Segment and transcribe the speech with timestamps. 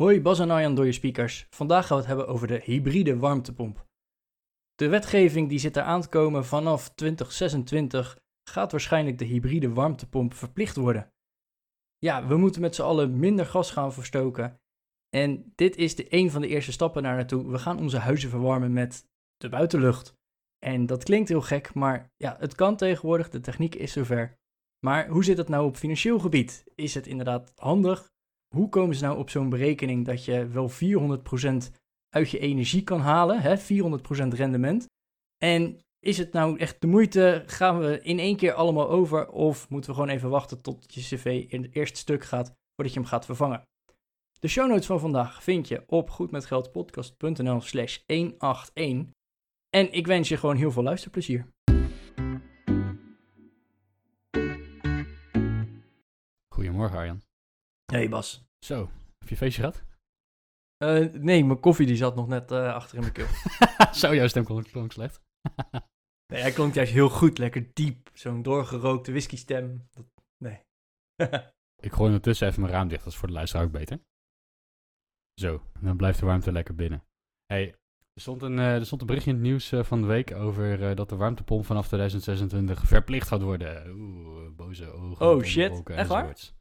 [0.00, 1.46] Hoi, Bas en Arjan door je speakers.
[1.50, 3.86] Vandaag gaan we het hebben over de hybride warmtepomp.
[4.74, 8.18] De wetgeving die zit eraan te komen vanaf 2026
[8.50, 11.12] gaat waarschijnlijk de hybride warmtepomp verplicht worden.
[11.98, 14.60] Ja, we moeten met z'n allen minder gas gaan verstoken.
[15.08, 17.50] En dit is de een van de eerste stappen naar naartoe.
[17.50, 19.06] We gaan onze huizen verwarmen met
[19.36, 20.14] de buitenlucht.
[20.58, 23.30] En dat klinkt heel gek, maar ja, het kan tegenwoordig.
[23.30, 24.38] De techniek is zover.
[24.86, 26.64] Maar hoe zit het nou op financieel gebied?
[26.74, 28.10] Is het inderdaad handig?
[28.54, 31.74] Hoe komen ze nou op zo'n berekening dat je wel 400%
[32.08, 33.58] uit je energie kan halen, hè?
[33.58, 33.62] 400%
[34.34, 34.86] rendement?
[35.36, 37.42] En is het nou echt de moeite?
[37.46, 39.28] Gaan we in één keer allemaal over?
[39.28, 42.94] Of moeten we gewoon even wachten tot je cv in het eerste stuk gaat voordat
[42.94, 43.62] je hem gaat vervangen?
[44.40, 49.14] De show notes van vandaag vind je op goedmetgeldpodcast.nl slash 181.
[49.70, 51.46] En ik wens je gewoon heel veel luisterplezier.
[56.54, 57.29] Goedemorgen Arjan.
[57.90, 58.44] Hey Bas.
[58.64, 59.84] Zo, heb je feestje gehad?
[60.84, 63.26] Uh, nee, mijn koffie die zat nog net uh, achter in mijn keel.
[64.00, 65.20] Zo, jouw stem klonk, klonk slecht.
[66.32, 68.10] nee, hij klonk juist heel goed, lekker diep.
[68.12, 69.88] Zo'n doorgerookte whisky stem.
[69.90, 70.06] Dat,
[70.44, 70.60] nee.
[71.86, 74.00] Ik gooi ondertussen even mijn raam dicht, dat is voor de luisteraar ook beter.
[75.40, 77.04] Zo, dan blijft de warmte lekker binnen.
[77.46, 77.68] Hey,
[78.12, 80.94] er stond een, uh, er stond een berichtje in het nieuws van de week over
[80.96, 83.90] dat de warmtepomp vanaf 2026 verplicht gaat worden.
[83.90, 85.26] Oeh, boze ogen.
[85.26, 86.58] Oh shit, echt waar?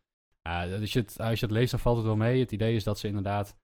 [0.48, 2.40] Uh, als, je het, als je het leest, dan valt het wel mee.
[2.40, 3.56] Het idee is dat ze inderdaad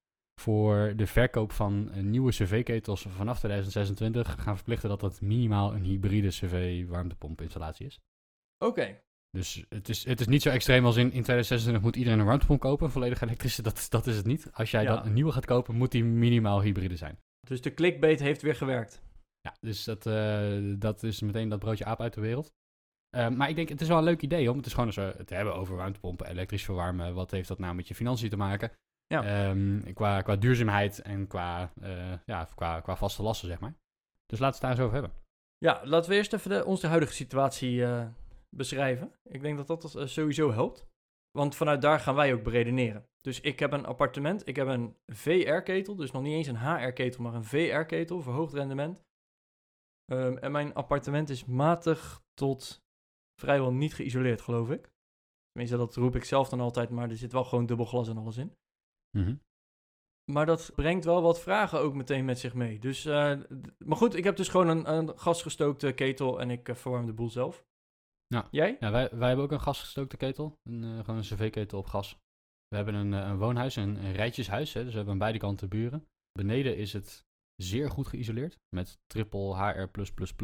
[0.42, 6.28] voor de verkoop van nieuwe cv-ketels vanaf 2026 gaan verplichten dat dat minimaal een hybride
[6.28, 8.00] cv-warmtepompinstallatie is.
[8.58, 9.04] Oké.
[9.32, 12.26] Dus het is, het is niet zo extreem als in, in 2026 moet iedereen een
[12.26, 13.62] warmtepomp kopen, volledig elektrische.
[13.62, 14.50] Dat, dat is het niet.
[14.54, 17.20] Als jij dan een nieuwe gaat kopen, moet die minimaal hybride zijn.
[17.40, 19.02] Dus de clickbait heeft weer gewerkt.
[19.42, 22.54] Ja, dus dat, uh, dat is meteen dat broodje aap uit de wereld.
[23.16, 24.98] Uh, maar ik denk, het is wel een leuk idee om het is gewoon eens
[24.98, 27.14] uh, te hebben over warmtepompen, elektrisch verwarmen.
[27.14, 28.72] Wat heeft dat nou met je financiën te maken?
[29.08, 29.50] Ja.
[29.50, 33.76] Um, qua, qua duurzaamheid en qua, uh, ja, qua, qua vaste lasten, zeg maar.
[34.26, 35.24] Dus laten we het daar eens over hebben.
[35.58, 37.86] Ja, laten we eerst even de, onze huidige situatie
[38.50, 39.12] beschrijven.
[39.24, 40.88] Ik denk dat dat sowieso helpt.
[41.32, 43.08] Want vanuit daar gaan wij ook beredeneren.
[43.22, 47.24] Dus ik heb een appartement, ik heb een VR-ketel, dus nog niet eens een HR-ketel,
[47.24, 49.04] maar een VR-ketel, verhoogd rendement.
[50.12, 52.85] Um, en mijn appartement is matig tot
[53.40, 54.94] vrijwel niet geïsoleerd, geloof ik.
[55.52, 58.18] Tenminste, dat roep ik zelf dan altijd, maar er zit wel gewoon dubbel glas en
[58.18, 58.56] alles in.
[59.18, 59.40] Mm -hmm.
[60.32, 62.80] Maar dat brengt wel wat vragen ook meteen met zich mee.
[62.80, 63.42] Dus, uh,
[63.78, 67.14] maar goed, ik heb dus gewoon een, een gasgestookte ketel en ik uh, verwarm de
[67.14, 67.66] boel zelf.
[68.28, 68.48] Ja.
[68.52, 68.78] Jij?
[68.80, 70.60] Ja, wij, wij hebben ook een gasgestookte ketel.
[70.64, 72.18] Een, uh, gewoon een cv-ketel op gas.
[72.68, 74.74] We hebben een, een woonhuis, een, een rijtjeshuis.
[74.74, 76.08] Hè, dus we hebben aan beide kanten buren.
[76.32, 77.26] Beneden is het
[77.56, 78.60] zeer goed geïsoleerd.
[78.76, 79.88] Met triple HR+++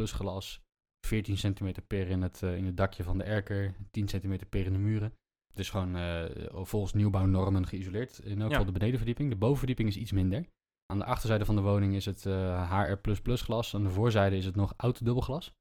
[0.05, 0.61] glas.
[1.01, 4.65] 14 centimeter per in het, uh, in het dakje van de erker, 10 centimeter per
[4.65, 5.13] in de muren.
[5.49, 8.19] Het is gewoon uh, volgens nieuwbouwnormen geïsoleerd.
[8.19, 8.71] In elk geval ja.
[8.71, 9.29] de benedenverdieping.
[9.29, 10.45] De bovenverdieping is iets minder.
[10.85, 12.97] Aan de achterzijde van de woning is het HR++
[13.35, 13.75] glas.
[13.75, 15.53] Aan de voorzijde is het nog oud dubbelglas.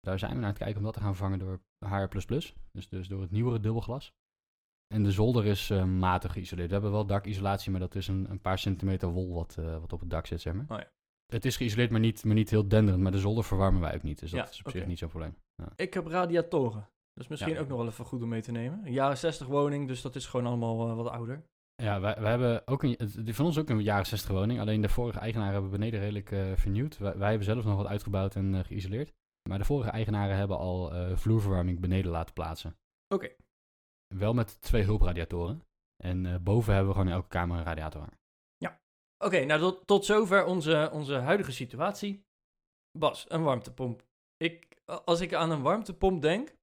[0.00, 2.08] Daar zijn we naar het kijken om dat te gaan vervangen door HR++.
[2.72, 4.12] Dus, dus door het nieuwere dubbelglas.
[4.94, 6.66] En de zolder is uh, matig geïsoleerd.
[6.66, 9.92] We hebben wel dakisolatie, maar dat is een, een paar centimeter wol wat, uh, wat
[9.92, 10.66] op het dak zit, zeg maar.
[10.68, 10.90] Oh ja.
[11.32, 13.02] Het is geïsoleerd, maar niet, maar niet heel denderend.
[13.02, 14.18] Maar de zolder verwarmen wij ook niet.
[14.18, 15.36] Dus dat Ja, is op zich niet zo'n probleem.
[15.54, 15.72] Ja.
[15.76, 16.88] Ik heb radiatoren.
[17.14, 17.60] Dat is misschien Ja.
[17.60, 18.80] ook nog wel even goed om mee te nemen.
[18.86, 21.44] Een jaren 60 woning, dus dat is gewoon allemaal eh, wat ouder.
[21.74, 22.96] Ja, wij, wij hebben ook een,
[23.34, 24.60] van ons ook een jaren 60 woning.
[24.60, 26.98] Alleen de vorige eigenaren hebben beneden redelijk eh, vernieuwd.
[26.98, 29.12] Wij, wij hebben zelf nog wat uitgebouwd en eh, geïsoleerd.
[29.48, 32.76] Maar de vorige eigenaren hebben al vloerverwarming beneden laten plaatsen.
[33.14, 33.28] Oké.
[34.14, 35.62] Wel met twee hulpradiatoren.
[35.96, 38.08] En boven hebben we gewoon in elke kamer een radiator
[39.22, 42.24] Oké, nou tot, tot zover onze, onze huidige situatie.
[42.98, 44.04] Bas, een warmtepomp.
[44.36, 46.54] Ik, als ik aan een warmtepomp denk,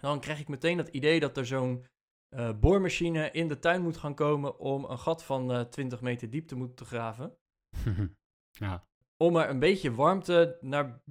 [0.00, 1.84] dan krijg ik meteen het idee dat er zo'n
[2.28, 6.30] eh, boormachine in de tuin moet gaan komen om een gat van eh 20 meter
[6.30, 7.36] diep te moeten graven.
[8.64, 8.86] ja,
[9.16, 11.02] Om er een beetje warmte naar,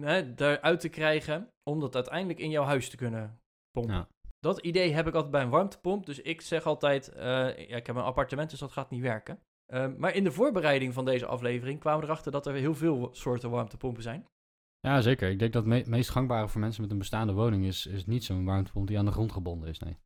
[0.00, 3.40] hè, daaruit te krijgen, om dat uiteindelijk in jouw huis te kunnen
[3.70, 3.94] pompen.
[3.94, 4.08] ja.
[4.38, 6.06] Dat idee heb ik altijd bij een warmtepomp.
[6.06, 9.40] Dus ik zeg altijd, eh, ja, ik heb een appartement, dus dat gaat niet werken.
[9.66, 13.08] Eh, maar in de voorbereiding van deze aflevering kwamen we erachter dat er heel veel
[13.12, 14.26] soorten warmtepompen zijn.
[14.80, 15.30] ja, zeker.
[15.30, 18.06] Ik denk dat het me- meest gangbare voor mensen met een bestaande woning is, is
[18.06, 19.78] niet zo'n warmtepomp die aan de grond gebonden is.
[19.78, 19.96] Nee.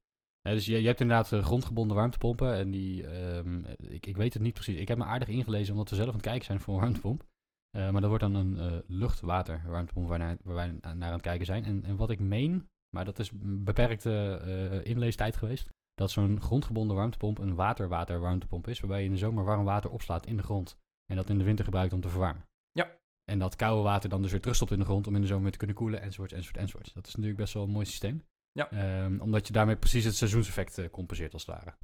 [0.42, 2.54] Dus je, je hebt inderdaad eh, grondgebonden warmtepompen.
[2.54, 4.76] En die, ehm, ik, ik weet het niet precies.
[4.80, 7.26] Ik heb me aardig ingelezen omdat we zelf aan het kijken zijn voor een warmtepomp.
[7.70, 11.12] Eh, maar dat wordt dan een eh lucht-water warmtepomp waar, naar- waar wij naar aan
[11.12, 11.64] het kijken zijn.
[11.64, 15.68] En, en wat ik meen, maar dat is beperkte inleestijd geweest.
[16.00, 18.80] Dat zo'n grondgebonden warmtepomp een water-water warmtepomp is.
[18.80, 20.78] Waarbij je in de zomer warm water opslaat in de grond.
[21.06, 22.48] En dat in de winter gebruikt om te verwarmen.
[22.72, 22.96] Ja.
[23.24, 25.50] En dat koude water dan dus weer terugstopt in de grond om in de zomer
[25.50, 26.94] te kunnen koelen, enzovoort, enzovoort, enzovoort.
[26.94, 28.24] Dat is natuurlijk best wel een mooi systeem.
[28.52, 28.70] Ja.
[28.70, 31.76] Ehm, omdat je daarmee precies het seizoenseffect eh, compenseert als het ware.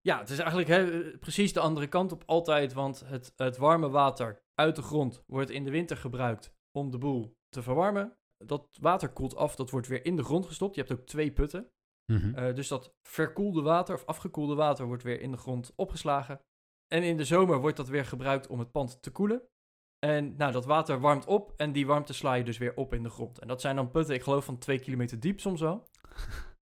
[0.00, 3.88] Ja, het is eigenlijk hè, precies de andere kant op altijd, want het, het warme
[3.88, 8.16] water uit de grond wordt in de winter gebruikt om de boel te verwarmen.
[8.36, 10.74] Dat water koelt af, dat wordt weer in de grond gestopt.
[10.74, 11.70] Je hebt ook twee putten.
[12.12, 12.34] Mhm.
[12.34, 16.40] Eh, dus dat verkoelde water of afgekoelde water wordt weer in de grond opgeslagen.
[16.94, 19.42] En in de zomer wordt dat weer gebruikt om het pand te koelen.
[20.06, 23.02] En nou, dat water warmt op en die warmte sla je dus weer op in
[23.02, 23.38] de grond.
[23.38, 25.84] En dat zijn dan putten, ik geloof van twee kilometer diep soms wel.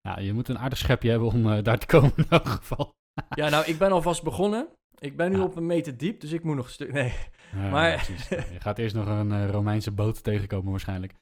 [0.00, 2.93] Ja, je moet een aardig schepje hebben om eh, daar te komen in elk geval.
[3.35, 4.69] Ja, nou, ik ben alvast begonnen.
[4.99, 5.43] Ik ben nu Ja.
[5.43, 6.93] op een meter diep, dus ik moet nog een stuk...
[6.93, 7.15] Nee.
[7.53, 8.11] Ja, Maar-
[8.53, 11.12] je gaat eerst nog een eh, Romeinse boot tegenkomen waarschijnlijk.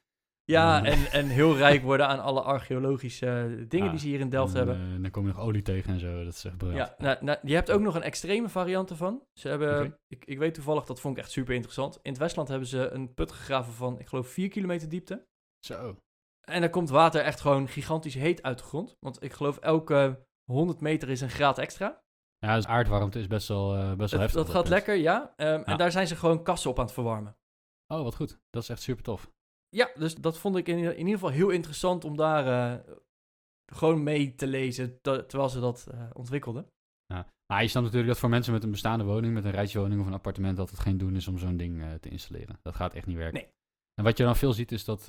[0.51, 0.83] Ja, Ja.
[0.83, 4.51] en, en heel rijk worden aan alle archeologische dingen Ja, die ze hier in Delft
[4.55, 4.95] en, hebben.
[4.95, 6.23] eh, dan kom je nog olie tegen en zo.
[6.23, 6.89] Dat is echt briljant.
[6.89, 9.23] Ja, nou, nou, je hebt ook nog een extreme variant ervan.
[9.33, 11.99] Ze hebben, ik, ik weet toevallig, dat vond ik echt super interessant.
[12.01, 15.27] In het Westland hebben ze een put gegraven van, ik geloof, 4 kilometer diepte.
[15.65, 15.97] Zo.
[16.41, 18.95] En dan komt water echt gewoon gigantisch heet uit de grond.
[18.99, 22.01] Want ik geloof elke 100 meter is een graad extra.
[22.37, 24.41] Ja, dus aardwarmte is best wel, eh, best wel heftig.
[24.41, 24.73] dat gaat punt.
[24.73, 25.33] lekker, ja.
[25.35, 25.63] Ehm, Ja.
[25.63, 27.37] En daar zijn ze gewoon kassen op aan het verwarmen.
[27.87, 28.39] Oh, wat goed.
[28.49, 29.31] Dat is echt super tof.
[29.69, 32.93] Ja, dus dat vond ik in, in ieder geval heel interessant om daar eh,
[33.73, 36.67] gewoon mee te lezen te- terwijl ze dat eh, ontwikkelden.
[37.53, 40.07] Maar je snapt natuurlijk dat voor mensen met een bestaande woning, met een rijtjeswoning of
[40.07, 42.59] een appartement, dat het geen doen is om zo'n ding eh, te installeren.
[42.61, 43.41] Dat gaat echt niet werken.
[43.41, 43.51] Nee.
[43.93, 45.05] En wat je dan veel ziet is dat,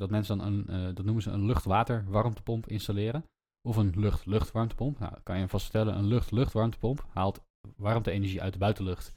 [0.00, 3.24] dat mensen dan een, dat noemen ze een lucht-water warmtepomp installeren.
[3.68, 4.98] Of een lucht-lucht warmtepomp.
[4.98, 7.40] Nou, kan je hem vast vertellen, een lucht-lucht warmtepomp haalt
[7.76, 9.14] warmte-energie uit de buitenlucht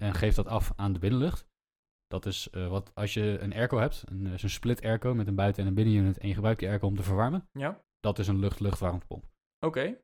[0.00, 1.46] en geeft dat af aan de binnenlucht.
[2.10, 5.26] Dat is eh, wat als je een airco hebt, een, eh, zo'n split airco met
[5.26, 7.48] een buiten- en een binnenunit en je gebruikt die airco om te verwarmen.
[7.52, 9.24] Ja, Dat is een lucht-lucht warmtepomp.
[9.66, 9.98] oké.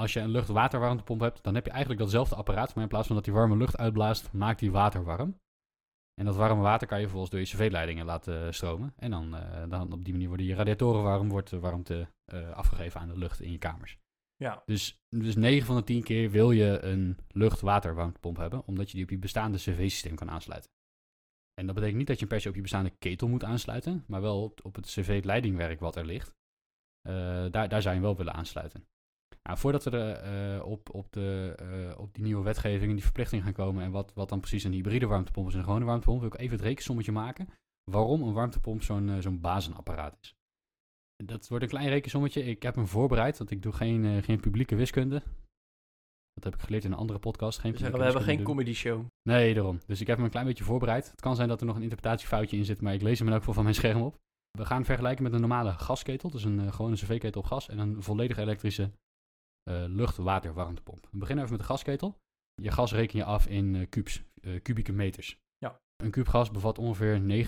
[0.00, 3.16] Als je een lucht-waterwarmtepomp hebt, dan heb je eigenlijk datzelfde apparaat, maar in plaats van
[3.16, 5.40] dat die warme lucht uitblaast, maakt die water warm.
[6.14, 8.92] En dat warme water kan je vervolgens door je cv-leidingen laten stromen.
[8.96, 12.50] En dan, eh, dan op die manier worden je radiatoren warm, wordt de warmte eh,
[12.50, 13.98] afgegeven aan de lucht in je kamers.
[14.36, 18.94] Ja, Dus, dus 9 van de 10 keer wil je een lucht-waterwarmtepomp hebben, omdat je
[18.94, 20.70] die op je bestaande cv-systeem kan aansluiten.
[21.62, 24.20] En dat betekent niet dat je per se op je bestaande ketel moet aansluiten, maar
[24.20, 26.34] wel op, het cv-leidingwerk wat er ligt.
[27.08, 28.86] Eh, daar, daar zou je wel willen aansluiten.
[29.42, 33.42] Nou, voordat we eh, op, op, de, eh, op die nieuwe wetgeving en die verplichting
[33.42, 36.20] gaan komen en wat, wat dan precies een hybride warmtepomp is en een gewone warmtepomp,
[36.20, 37.48] wil ik even het rekensommetje maken
[37.90, 40.34] waarom een warmtepomp zo'n zo'n bazenapparaat is.
[41.24, 42.44] Dat wordt een klein rekensommetje.
[42.44, 45.22] Ik heb hem voorbereid, want ik doe geen, geen publieke wiskunde.
[46.34, 47.58] Dat heb ik geleerd in een andere podcast.
[47.58, 48.44] Geen we, hebben geen doen.
[48.44, 49.04] comedy show.
[49.22, 49.80] Nee, daarom.
[49.86, 51.10] Dus ik heb hem een klein beetje voorbereid.
[51.10, 53.32] Het kan zijn dat er nog een interpretatiefoutje in zit, maar ik lees hem in
[53.32, 54.18] elk geval van mijn scherm op.
[54.58, 57.78] We gaan vergelijken met een normale gasketel, dus een uh, gewone cv-ketel op gas, en
[57.78, 58.90] een volledig elektrische
[59.70, 61.08] uh, lucht-water-warmtepomp.
[61.10, 62.16] We beginnen even met de gasketel.
[62.62, 64.22] Je gas reken je af in uh, kubus,
[64.62, 65.38] kubieke meters.
[65.58, 65.80] Ja.
[65.96, 67.44] Een kuub gas bevat ongeveer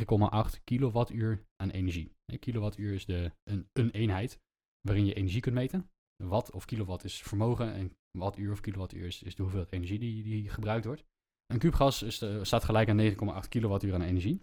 [0.54, 2.12] 9,8 kilowattuur aan energie.
[2.24, 4.38] Een kilowattuur is de, een, een eenheid
[4.80, 5.90] waarin je energie kunt meten.
[6.16, 10.22] Watt of kilowatt is vermogen en wattuur of kilowattuur is, is de hoeveelheid energie die,
[10.22, 11.04] die gebruikt wordt.
[11.46, 14.40] Een kuub gas is de, staat gelijk aan 9,8 kilowattuur aan energie.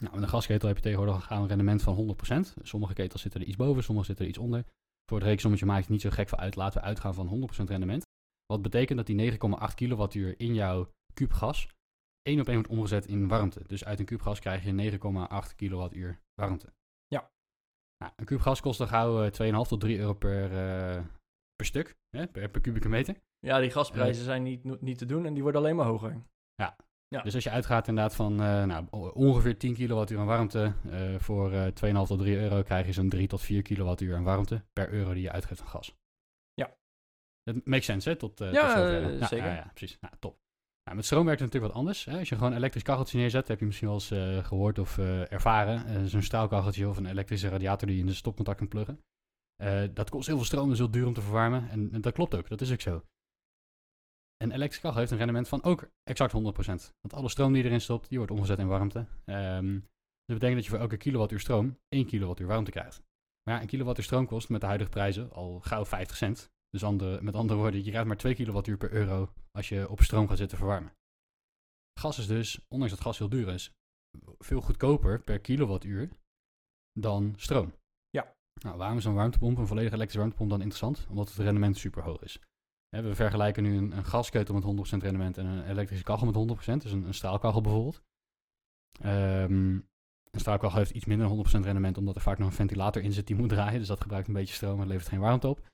[0.00, 2.16] Nou, met een gasketel heb je tegenwoordig een rendement van
[2.58, 2.62] 100%.
[2.62, 4.64] Sommige ketels zitten er iets boven, sommige zitten er iets onder.
[5.06, 6.56] Voor het rekensommetje maakt het niet zo gek veel uit.
[6.56, 8.02] Laten we uitgaan van 100% rendement.
[8.46, 11.68] Wat betekent dat die 9,8 kilowattuur in jouw kuub gas
[12.22, 13.62] één op één wordt omgezet in warmte.
[13.66, 14.98] Dus uit een kuub gas krijg je
[15.48, 16.72] 9,8 kilowattuur warmte.
[17.98, 18.04] Ja.
[18.06, 21.04] Nou, een kuub gas kost dan gauw uh, 2,5 tot 3 euro per, uh,
[21.56, 23.16] per stuk, hè, per, per kubieke meter.
[23.38, 26.22] Ja, die gasprijzen uh, zijn niet, niet te doen en die worden alleen maar hoger.
[26.54, 26.76] Ja.
[27.08, 27.22] ja.
[27.22, 31.50] Dus als je uitgaat inderdaad van uh, nou, ongeveer 10 kilowattuur aan warmte, uh, voor
[31.50, 31.72] 2,5
[32.06, 35.22] tot 3 euro krijg je zo'n 3 tot 4 kilowattuur aan warmte per euro die
[35.22, 35.96] je uitgeeft aan gas.
[36.54, 36.76] Ja.
[37.42, 38.16] Dat makes sense, hè?
[38.16, 39.14] Tot, uh, ja, tot zover.
[39.14, 39.46] Uh, zeker.
[39.46, 39.98] Ja, ja, precies.
[40.00, 40.38] Nou, top.
[40.88, 42.04] Nou, met stroom werkt het natuurlijk wat anders.
[42.04, 42.18] Hè?
[42.18, 44.98] Als je gewoon een elektrisch kacheltje neerzet, heb je misschien wel eens uh, gehoord of
[44.98, 46.08] uh, ervaren.
[46.08, 49.00] Zo'n straalkacheltje of een elektrische radiator die je in de stopcontact kunt pluggen.
[49.94, 51.70] Dat kost heel veel stroom, dat is heel duur om te verwarmen.
[51.70, 53.04] En, en, dat klopt ook, dat is ook zo.
[54.36, 56.36] Een elektrische kachel heeft een rendement van ook exact 100%.
[57.00, 59.06] Want alle stroom die erin stopt, die wordt omgezet in warmte.
[59.24, 59.72] Um,
[60.24, 63.02] dat betekent dat je voor elke kilowattuur stroom 1 kilowattuur warmte krijgt.
[63.42, 66.50] Maar ja, een kilowattuur stroom kost met de huidige prijzen al gauw 50 cent.
[66.70, 70.02] Dus andere, met andere woorden, je krijgt maar 2 kilowattuur per euro als je op
[70.02, 70.92] stroom gaat zitten verwarmen.
[72.00, 73.72] Gas is dus, ondanks dat gas heel duur is,
[74.38, 76.10] veel goedkoper per kilowattuur
[76.92, 77.72] dan stroom.
[78.10, 78.36] Ja.
[78.62, 81.06] Nou, waarom is een warmtepomp, een volledige elektrische warmtepomp dan interessant?
[81.10, 82.40] Omdat het rendement super hoog is.
[82.88, 86.72] We vergelijken nu een, een gasketel met 100% rendement en een elektrische kachel met 100%,
[86.82, 88.02] dus een, een straalkachel bijvoorbeeld.
[89.00, 89.78] Ehm,
[90.30, 93.12] een straalkachel heeft iets minder dan 100% rendement, omdat er vaak nog een ventilator in
[93.12, 93.78] zit die moet draaien.
[93.78, 95.66] Dus dat gebruikt een beetje stroom en levert geen warmte op.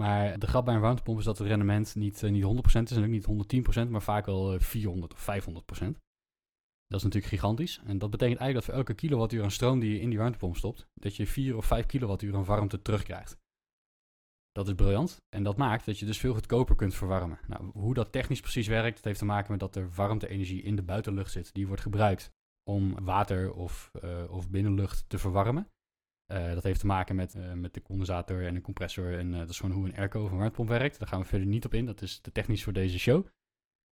[0.00, 2.96] Maar de grap bij een warmtepomp is dat het rendement niet, eh, niet 100% is
[2.96, 5.98] en ook niet 110%, maar vaak wel eh, 400 of 500%.
[6.86, 7.80] Dat is natuurlijk gigantisch.
[7.84, 10.56] En dat betekent eigenlijk dat voor elke kilowattuur aan stroom die je in die warmtepomp
[10.56, 13.38] stopt, dat je 4 of 5 kilowattuur aan warmte terugkrijgt.
[14.52, 15.22] Dat is briljant.
[15.28, 17.38] En dat maakt dat je dus veel goedkoper kunt verwarmen.
[17.46, 20.76] Nou, hoe dat technisch precies werkt, dat heeft te maken met dat er warmte-energie in
[20.76, 21.54] de buitenlucht zit.
[21.54, 22.30] Die wordt gebruikt
[22.70, 25.68] om water of, eh, of binnenlucht te verwarmen.
[26.30, 29.18] Eh, dat heeft te maken met, eh, met de condensator en de compressor.
[29.18, 30.98] En dat is gewoon hoe een airco of een warmtepomp werkt.
[30.98, 31.86] Daar gaan we verder niet op in.
[31.86, 33.26] Dat is te technisch voor deze show.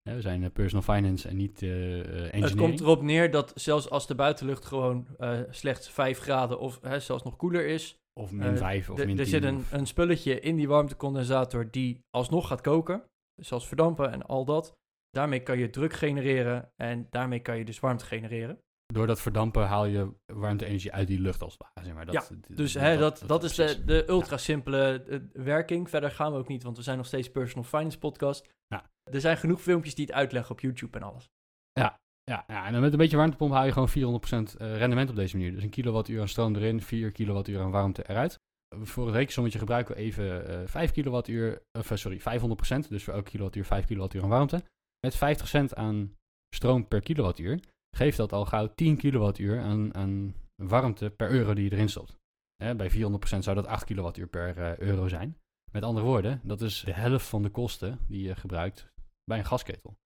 [0.03, 2.45] we zijn personal finance en niet engineering.
[2.45, 5.07] Het komt erop neer dat zelfs als de buitenlucht gewoon
[5.51, 9.19] slechts 5 graden of zelfs nog koeler is, of min 5 of min 10.
[9.19, 13.03] Er zit een, een spulletje in die warmtecondensator die alsnog gaat koken.
[13.35, 14.77] Zoals verdampen en al dat.
[15.11, 18.59] Daarmee kan je druk genereren en daarmee kan je dus warmte genereren.
[18.93, 21.57] Door dat verdampen haal je warmte-energie uit die lucht als.
[21.83, 22.07] Zeg maar.
[22.07, 25.91] dat, ja, dus dat, hè, dat, dat, is de, de ultra simpele werking.
[25.91, 28.49] Verder gaan we ook niet, want we zijn nog steeds Personal Finance podcast.
[28.67, 28.91] Ja.
[29.03, 31.31] Er zijn genoeg filmpjes die het uitleggen op YouTube en alles.
[31.73, 34.21] Ja, ja, ja, en met een beetje warmtepomp haal je gewoon
[34.55, 35.53] 400% eh, rendement op deze manier.
[35.53, 38.41] Dus een kilowattuur aan stroom erin, 4 kilowattuur aan warmte eruit.
[38.77, 42.89] Voor het rekensommetje gebruiken we even uh, 5 kilowattuur, of sorry, 500%.
[42.89, 44.63] Dus voor elke kilowattuur 5 kilowattuur aan warmte.
[45.07, 46.13] Met 50 cent aan
[46.55, 47.61] stroom per kilowattuur
[47.97, 52.17] geeft dat al gauw 10 kilowattuur aan, aan warmte per euro die je erin stopt.
[52.57, 52.95] Hè, bij 400%
[53.39, 55.39] zou dat 8 kilowattuur per uh, euro zijn.
[55.73, 58.93] Met andere woorden, dat is de helft van de kosten die je gebruikt
[59.25, 59.97] bij een gasketel.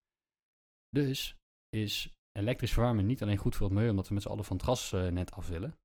[0.89, 1.35] Dus
[1.69, 4.57] is elektrisch verwarmen niet alleen goed voor het milieu, omdat we met z'n allen van
[4.57, 5.77] het gasnet af willen.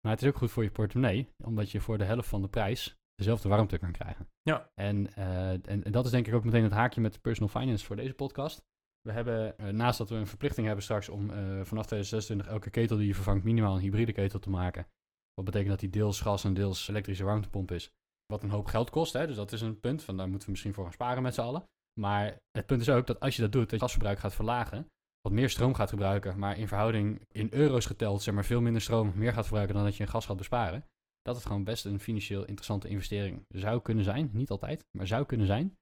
[0.00, 2.48] Maar het is ook goed voor je portemonnee, omdat je voor de helft van de
[2.48, 4.28] prijs dezelfde warmte kan krijgen.
[4.42, 4.70] Ja.
[4.74, 7.84] En, uh, en, en, dat is denk ik ook meteen het haakje met personal finance
[7.84, 8.64] voor deze podcast.
[9.08, 12.70] We hebben, uh, naast dat we een verplichting hebben straks om uh, vanaf 2026 elke
[12.70, 14.86] ketel die je vervangt minimaal een hybride ketel te maken.
[15.34, 17.90] Wat betekent dat die deels gas en deels elektrische warmtepomp is.
[18.26, 19.26] Wat een hoop geld kost, hè?
[19.26, 20.02] dus dat is een punt.
[20.02, 21.64] Van daar moeten we misschien voor gaan sparen met z'n allen.
[22.00, 24.86] Maar het punt is ook dat als je dat doet, dat je gasverbruik gaat verlagen
[25.24, 28.82] wat meer stroom gaat gebruiken, maar in verhouding in euro's geteld, zeg maar veel minder
[28.82, 30.84] stroom meer gaat verbruiken dan dat je in gas gaat besparen,
[31.22, 34.30] dat het gewoon best een financieel interessante investering zou kunnen zijn.
[34.32, 35.76] Niet altijd, maar zou kunnen zijn.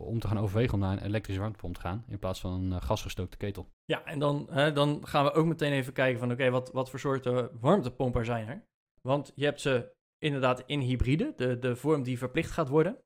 [0.00, 2.70] Om te gaan overwegen om naar een elektrische warmtepomp te gaan in plaats van een
[2.70, 3.68] uh, gasgestookte ketel.
[3.84, 6.90] Ja, en dan, hè, dan gaan we ook meteen even kijken van oké, wat, wat
[6.90, 8.64] voor soorten warmtepompen zijn er?
[9.00, 12.98] Want je hebt ze inderdaad in hybride, de, de vorm die verplicht gaat worden.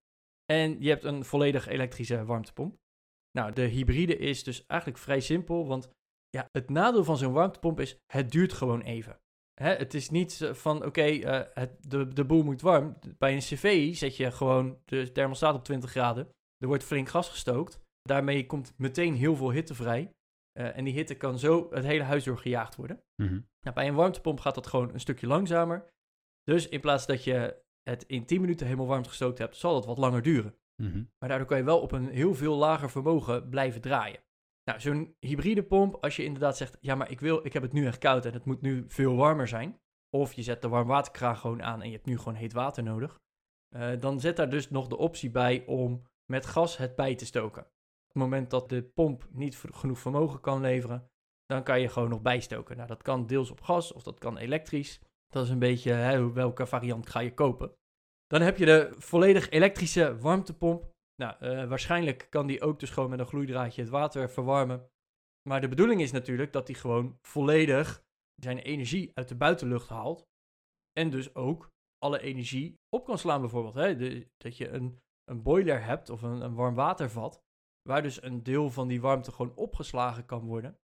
[0.45, 2.77] En je hebt een volledig elektrische warmtepomp.
[3.31, 5.91] Nou, de hybride is dus eigenlijk vrij simpel, want
[6.31, 9.21] ja, het nadeel van zo'n warmtepomp is, het duurt gewoon even.
[9.55, 12.99] Hè, het is niet van, oké, eh, de, de boel moet warm.
[13.19, 16.29] Bij een cv zet je gewoon de thermostaat op 20 graden.
[16.59, 17.81] Er wordt flink gas gestookt.
[18.03, 20.13] Daarmee komt meteen heel veel hitte vrij.
[20.59, 23.03] Uh, en die hitte kan zo het hele huis doorgejaagd worden.
[23.23, 25.91] Mm nou, bij een warmtepomp gaat dat gewoon een stukje langzamer.
[26.43, 29.85] Dus in plaats dat je het in 10 minuten helemaal warm gestookt hebt, zal het
[29.85, 30.55] wat langer duren.
[30.83, 31.03] Mhm.
[31.19, 34.21] Maar daardoor kan je wel op een heel veel lager vermogen blijven draaien.
[34.65, 37.73] Nou, zo'n hybride pomp, als je inderdaad zegt, ja, maar ik, wil, ik heb het
[37.73, 39.81] nu echt koud en het moet nu veel warmer zijn.
[40.11, 43.21] Of je zet de warmwaterkraan gewoon aan en je hebt nu gewoon heet water nodig.
[43.77, 47.27] Uh, dan zet daar dus nog de optie bij om met gas het bij te
[47.27, 47.63] stoken.
[47.63, 51.11] Op het moment dat de pomp niet genoeg vermogen kan leveren,
[51.47, 52.77] dan kan je gewoon nog bijstoken.
[52.77, 55.01] Nou, dat kan deels op gas of dat kan elektrisch.
[55.29, 57.73] Dat is een beetje hè, welke variant ga je kopen.
[58.27, 60.97] Dan heb je de volledig elektrische warmtepomp.
[61.23, 64.91] Nou, uh, waarschijnlijk kan die ook dus gewoon met een gloeidraadje het water verwarmen.
[65.49, 68.03] Maar de bedoeling is natuurlijk dat die gewoon volledig
[68.35, 70.27] zijn energie uit de buitenlucht haalt.
[70.93, 73.75] En dus ook alle energie op kan slaan bijvoorbeeld.
[73.75, 74.21] Hè?
[74.37, 77.43] dat je een, een boiler hebt of een, een warm watervat.
[77.83, 80.79] Waar dus een deel van die warmte gewoon opgeslagen kan worden.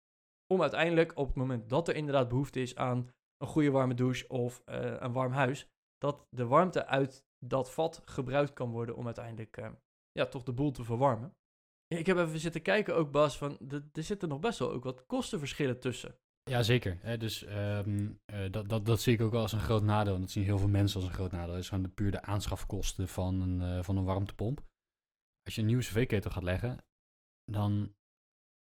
[0.47, 4.29] Om uiteindelijk op het moment dat er inderdaad behoefte is aan een goede warme douche
[4.29, 5.69] of uh, een warm huis.
[5.99, 9.69] Dat de warmte uit dat vat gebruikt kan worden om uiteindelijk uh,
[10.13, 11.35] ja, toch de boel te verwarmen.
[11.87, 13.59] Ik heb even zitten kijken ook, Bas, van
[13.93, 16.19] er zitten nog best wel ook wat kostenverschillen tussen.
[16.51, 17.19] Ja, zeker.
[17.19, 20.15] Dus um, uh, dat, dat, dat zie ik ook wel als een groot nadeel.
[20.15, 21.53] En dat zien heel veel mensen als een groot nadeel.
[21.53, 24.61] Dat is gewoon de puur de aanschafkosten van een, uh, van een warmtepomp.
[25.43, 26.85] Als je een nieuwe cv-ketel gaat leggen,
[27.45, 27.95] dan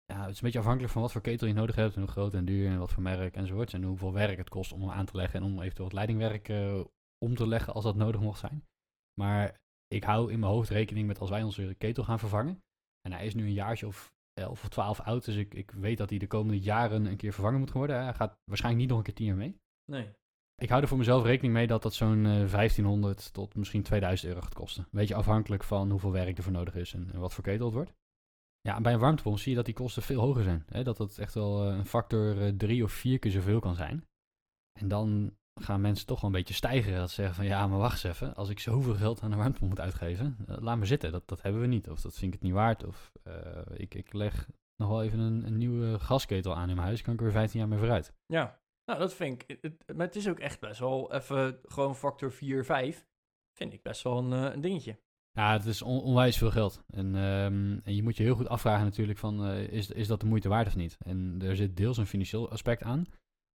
[0.04, 1.94] ja, het is een beetje afhankelijk van wat voor ketel je nodig hebt.
[1.94, 3.72] En hoe groot en duur en wat voor merk enzovoort.
[3.72, 6.48] En hoeveel werk het kost om hem aan te leggen en om eventueel wat leidingwerk
[6.48, 6.84] uh,
[7.24, 8.64] om te leggen als dat nodig mocht zijn.
[9.20, 12.62] Maar ik hou in mijn hoofd rekening met als wij onze ketel gaan vervangen.
[13.00, 15.98] En hij is nu een jaartje of 11 of 12 oud, dus ik, ik weet
[15.98, 18.02] dat hij de komende jaren een keer vervangen moet worden.
[18.02, 19.60] Hij gaat waarschijnlijk niet nog een keer tien jaar mee.
[19.84, 20.10] Nee.
[20.56, 24.28] Ik hou er voor mezelf rekening mee dat dat zo'n eh 1500 tot misschien 2000
[24.28, 24.88] euro gaat kosten.
[24.90, 27.64] Weet je, afhankelijk van hoeveel werk er voor nodig is en, en wat voor ketel
[27.64, 27.94] het wordt.
[28.60, 30.64] Ja, en bij een warmtepomp zie je dat die kosten veel hoger zijn.
[30.66, 30.82] Hè?
[30.82, 34.06] Dat het echt wel eh, een factor eh, drie of vier keer zoveel kan zijn.
[34.72, 36.98] En dan gaan mensen toch wel een beetje stijgeren.
[36.98, 38.34] Dat ze zeggen van ja, maar wacht eens even.
[38.34, 41.12] Als ik zoveel geld aan een warmtepomp moet uitgeven, eh, laat maar zitten.
[41.12, 41.90] Dat, dat hebben we niet.
[41.90, 42.84] Of dat vind ik het niet waard.
[42.84, 46.86] Of eh, ik, ik leg nog wel even een, een nieuwe gasketel aan in mijn
[46.86, 47.02] huis.
[47.02, 48.12] Kan ik er weer 15 jaar mee vooruit.
[48.26, 49.48] Ja, nou dat vind ik.
[49.60, 53.06] Het, het- maar het is ook echt best wel even gewoon factor 4, 5.
[53.52, 54.98] Vind ik best wel een, eh, een dingetje.
[55.32, 56.82] Ja, het is on- onwijs veel geld.
[56.90, 60.26] En, ehm, en je moet je heel goed afvragen natuurlijk van, is, is dat de
[60.26, 60.96] moeite waard of niet?
[60.98, 63.06] En er zit deels een financieel aspect aan,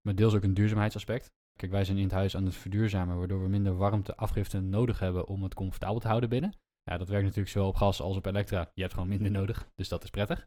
[0.06, 1.32] maar deels ook een duurzaamheidsaspect.
[1.56, 5.26] Kijk, wij zijn in het huis aan het verduurzamen, waardoor we minder warmteafgifte nodig hebben
[5.26, 6.54] om het comfortabel te houden binnen.
[6.82, 8.70] Ja, dat werkt natuurlijk zowel op gas als op elektra.
[8.74, 10.46] Je hebt gewoon minder nodig, dus dat is prettig.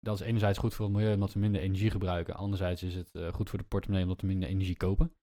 [0.00, 2.34] Dat is enerzijds goed voor het milieu omdat we minder energie gebruiken.
[2.34, 5.14] Anderzijds is het eh, goed voor de portemonnee omdat we minder energie kopen.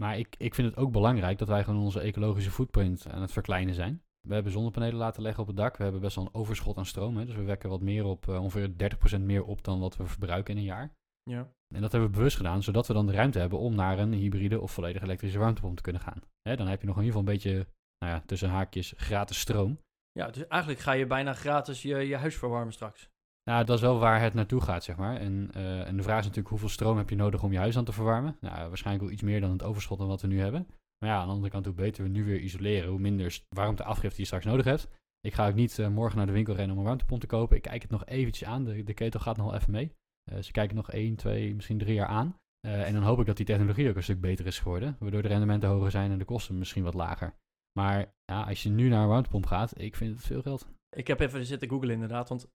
[0.00, 3.32] Maar ik, ik vind het ook belangrijk dat wij gewoon onze ecologische footprint aan het
[3.32, 4.02] verkleinen zijn.
[4.20, 5.76] We hebben zonnepanelen laten leggen op het dak.
[5.76, 7.16] We hebben best wel een overschot aan stroom.
[7.16, 7.24] Hè?
[7.24, 10.54] Dus we wekken wat meer op, eh, ongeveer 30% meer op dan wat we verbruiken
[10.54, 10.96] in een jaar.
[11.30, 11.52] Ja.
[11.74, 14.12] En dat hebben we bewust gedaan, zodat we dan de ruimte hebben om naar een
[14.12, 16.22] hybride of volledig elektrische warmtepomp te kunnen gaan.
[16.48, 17.66] Hè, dan heb je nog in ieder geval een beetje,
[17.98, 19.78] nou ja, tussen haakjes, gratis stroom.
[20.12, 23.12] ja, dus eigenlijk ga je bijna gratis je, je huis verwarmen straks.
[23.50, 25.16] Nou, dat is wel waar het naartoe gaat, zeg maar.
[25.16, 27.76] En, eh, en de vraag is natuurlijk, hoeveel stroom heb je nodig om je huis
[27.76, 28.36] aan te verwarmen?
[28.40, 30.66] Nou, waarschijnlijk wel iets meer dan het overschot dan wat we nu hebben.
[30.98, 34.20] Maar ja, aan de andere kant, hoe beter we nu weer isoleren, hoe minder warmteafgifte
[34.20, 34.88] je straks nodig hebt.
[35.20, 37.56] Ik ga ook niet eh, morgen naar de winkel rennen om een warmtepomp te kopen.
[37.56, 38.64] Ik kijk het nog eventjes aan.
[38.64, 39.92] De, de ketel gaat nog wel even mee.
[40.24, 42.38] Eh, ze kijken nog 1, 2, misschien 3 jaar aan.
[42.60, 44.96] Eh, en dan hoop ik dat die technologie ook een stuk beter is geworden.
[44.98, 47.34] Waardoor de rendementen hoger zijn en de kosten misschien wat lager.
[47.78, 50.68] Maar ja, als je nu naar een warmtepomp gaat, ik vind het veel geld.
[50.96, 52.48] Ik heb even zitten googlen inderdaad, want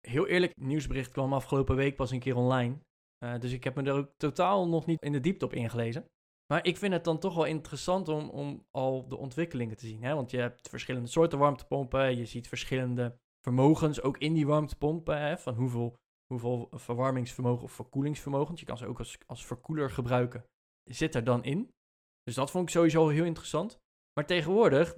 [0.00, 2.78] heel eerlijk, het nieuwsbericht kwam afgelopen week pas een keer online.
[3.18, 6.04] Eh, dus ik heb me er ook totaal nog niet in de diepte op ingelezen.
[6.52, 10.02] Maar ik vind het dan toch wel interessant om, om al de ontwikkelingen te zien.
[10.02, 10.14] Hè?
[10.14, 15.20] Want je hebt verschillende soorten warmtepompen, je ziet verschillende vermogens ook in die warmtepompen.
[15.20, 15.38] Hè?
[15.38, 20.46] Van hoeveel, hoeveel verwarmingsvermogen of verkoelingsvermogen, want je kan ze ook als, als verkoeler gebruiken,
[20.84, 21.74] zit er dan in.
[22.22, 23.80] Dus dat vond ik sowieso heel interessant.
[24.12, 24.94] Maar tegenwoordig,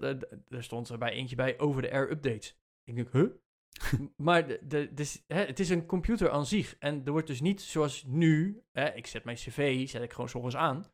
[0.49, 2.57] er stond er bij eentje bij over de air updates.
[2.85, 3.31] Ik denk, huh?
[4.27, 6.77] maar de, de, dus, hè, het is een computer aan zich.
[6.79, 10.29] En er wordt dus niet zoals nu, hè, ik zet mijn cv, zet ik gewoon
[10.29, 10.87] 's ochtends aan.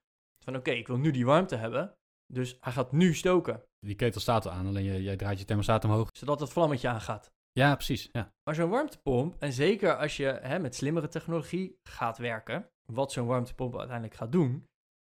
[0.44, 1.96] Van oké, ik wil nu die warmte hebben.
[2.26, 5.44] Dus hij gaat nu stoken, Die ketel staat al aan, alleen je, jij draait je
[5.44, 6.09] thermostaat omhoog.
[6.12, 7.32] zodat het vlammetje aangaat.
[7.60, 8.08] Ja, precies.
[8.12, 8.34] Ja.
[8.44, 13.26] Maar zo'n warmtepomp, en zeker als je hè, met slimmere technologie gaat werken, wat zo'n
[13.26, 14.66] warmtepomp uiteindelijk gaat doen,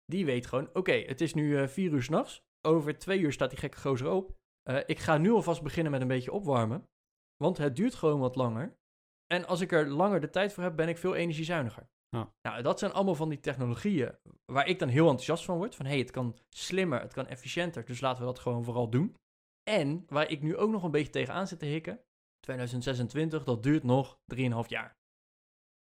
[0.06, 3.50] die weet gewoon, oké, het is nu eh, vier uur s'nachts, over twee uur staat
[3.50, 4.36] die gekke gozer op.
[4.64, 6.88] Eh, ik ga nu alvast beginnen met een beetje opwarmen,
[7.44, 8.78] want het duurt gewoon wat langer.
[9.28, 11.90] En als ik er langer de tijd voor heb, ben ik veel energiezuiniger.
[12.10, 12.34] Ja.
[12.42, 15.76] Nou, dat zijn allemaal van die technologieën waar ik dan heel enthousiast van word.
[15.76, 18.90] Van hé, hey, het kan slimmer, het kan efficiënter, dus laten we dat gewoon vooral
[18.90, 19.16] doen.
[19.70, 22.00] En waar ik nu ook nog een beetje tegenaan zit te hikken,
[22.44, 24.98] 2026, dat duurt nog 3,5 jaar.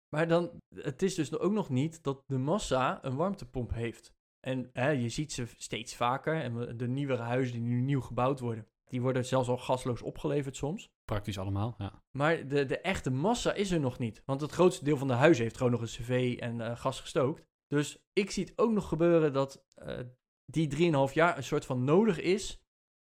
[0.10, 4.14] Maar dan, het is dus ook nog niet dat de massa een warmtepomp heeft.
[4.40, 6.42] En hè, je ziet ze steeds vaker.
[6.42, 10.56] En de nieuwere huizen die nu nieuw gebouwd worden, die worden zelfs al gasloos opgeleverd
[10.56, 10.90] soms.
[11.06, 12.04] Praktisch allemaal, ja.
[12.18, 14.22] Maar de, de echte massa is er nog niet.
[14.26, 17.00] Want het grootste deel van de huizen heeft gewoon nog een cv en eh, gas
[17.00, 17.48] gestookt.
[17.68, 20.00] Dus ik zie het ook nog gebeuren dat eh,
[20.46, 22.62] die 3,5 jaar een soort van nodig is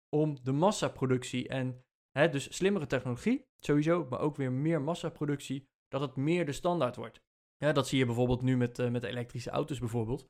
[0.09, 1.85] om de massaproductie en
[2.32, 7.21] dus slimmere technologie sowieso, maar ook weer meer massaproductie, dat het meer de standaard wordt.
[7.58, 10.28] Ja, dat zie je bijvoorbeeld nu met, eh, met elektrische auto's bijvoorbeeld.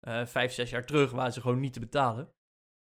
[0.00, 2.32] Eh, vijf, zes jaar terug waren ze gewoon niet te betalen.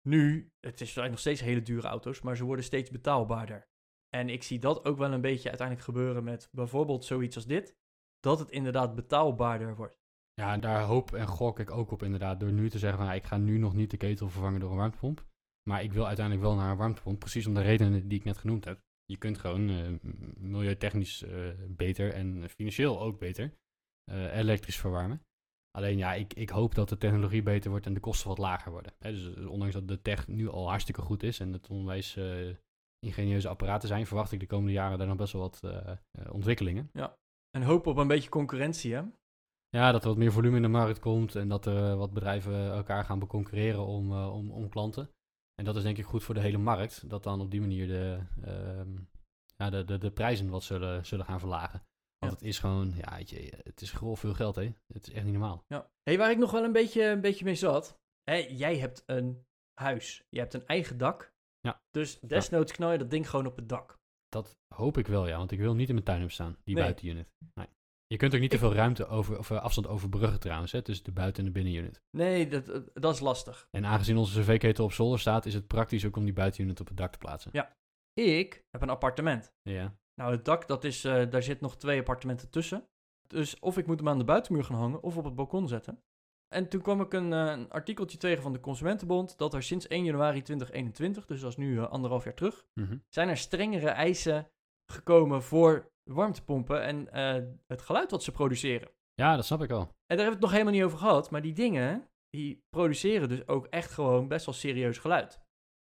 [0.09, 3.69] Nu, het is nog steeds hele dure auto's, maar ze worden steeds betaalbaarder.
[4.09, 7.77] En ik zie dat ook wel een beetje uiteindelijk gebeuren met bijvoorbeeld zoiets als dit.
[8.21, 10.01] Dat het inderdaad betaalbaarder wordt.
[10.35, 12.41] Ja, en daar hoop en gok ik ook op inderdaad.
[12.41, 14.77] Door nu te zeggen van, ik ga nu nog niet de ketel vervangen door een
[14.77, 15.25] warmtepomp.
[15.69, 17.19] Maar ik wil uiteindelijk wel naar een warmtepomp.
[17.19, 18.81] Precies om de redenen die ik net genoemd heb.
[19.05, 20.01] Je kunt gewoon m-
[20.37, 23.55] milieutechnisch eh, beter en financieel ook beter
[24.05, 25.23] eh, elektrisch verwarmen.
[25.71, 28.71] Alleen ja, ik, ik hoop dat de technologie beter wordt en de kosten wat lager
[28.73, 28.93] worden.
[28.99, 32.19] Dus ondanks dat de tech nu al hartstikke goed is en het onwijs
[33.07, 35.61] ingenieuze apparaten zijn, verwacht ik de komende jaren daar nog best wel wat
[36.31, 36.91] ontwikkelingen.
[37.51, 39.03] En hoop op een beetje concurrentie, hè?
[39.69, 42.71] Ja, dat er wat meer volume in de markt komt en dat er wat bedrijven
[42.73, 45.11] elkaar gaan beconcurreren om, om, om klanten.
[45.63, 47.87] En dat is denk ik goed voor de hele markt, dat dan op die manier
[47.87, 48.91] de, ehm,
[49.57, 51.83] ja, de, de, de prijzen wat zullen, zullen gaan verlagen.
[52.19, 52.39] Want Ja.
[52.39, 54.73] het is gewoon, ja, weet je, het is gewoon veel geld, hè.
[54.93, 55.65] Het is echt niet normaal.
[55.69, 55.91] Ja.
[56.03, 57.99] Hey, waar ik nog wel een beetje, een beetje mee zat.
[58.23, 59.47] Hè, jij hebt een
[59.81, 60.25] huis.
[60.29, 61.33] Je hebt een eigen dak.
[61.61, 61.83] Ja.
[61.91, 63.99] Dus desnoods knal je dat ding gewoon op het dak.
[64.29, 66.75] Dat hoop ik wel, ja, want ik wil niet in mijn tuin hebben staan, die
[66.75, 66.85] Nee.
[66.85, 67.29] buitenunit.
[67.55, 67.67] Nee.
[68.13, 71.05] Je kunt ook niet te veel ruimte over, of eh, afstand overbruggen trouwens, hè, tussen
[71.05, 72.03] de buiten- en de binnenunit.
[72.11, 73.69] Nee, dat, dat- dat is lastig.
[73.71, 76.89] En aangezien onze cv-ketel op zolder staat, is het praktisch ook om die buitenunit op
[76.89, 77.51] het dak te plaatsen.
[77.55, 77.77] Ja.
[78.15, 79.53] Ik heb een appartement.
[79.63, 79.97] Ja.
[80.15, 82.89] Nou, het dak, dat is, eh, daar zit nog twee appartementen tussen.
[83.27, 86.03] Dus of ik moet hem aan de buitenmuur gaan hangen of op het balkon zetten.
[86.49, 89.87] En toen kwam ik een, eh, een artikeltje tegen van de Consumentenbond dat er sinds
[89.89, 92.97] 1 januari 2021, dus dat is nu eh, anderhalf jaar terug, Mhm.
[93.09, 94.51] zijn er strengere eisen
[94.93, 98.91] gekomen voor warmtepompen en eh, het geluid wat ze produceren.
[99.15, 99.81] ja, dat snap ik al.
[99.81, 103.29] En daar hebben we het nog helemaal niet over gehad, maar die dingen, die produceren
[103.29, 105.41] dus ook echt gewoon best wel serieus geluid.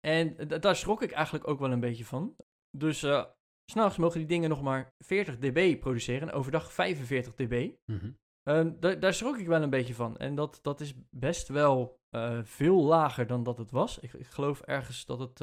[0.08, 2.36] En daar schrok ik eigenlijk ook wel een beetje van.
[2.77, 3.08] Dus s
[3.71, 7.71] s'nachts mogen die dingen nog maar 40 dB produceren en overdag 45 dB.
[7.91, 8.12] Mhm.
[8.43, 10.17] Ehm, da- daar schrok ik wel een beetje van.
[10.17, 13.99] En dat, dat is best wel eh, veel lager dan dat het was.
[13.99, 15.39] Ik, ik geloof ergens dat het